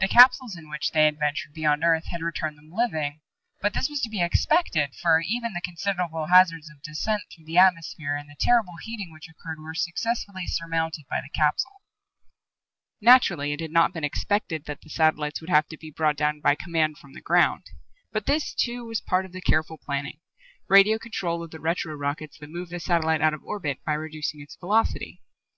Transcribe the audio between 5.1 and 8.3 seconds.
even the considerable hazards of descent through the atmosphere and